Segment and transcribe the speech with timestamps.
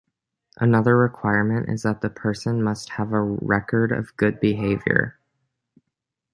[0.57, 5.19] Another requirement is that the person must have a record of good behaviour.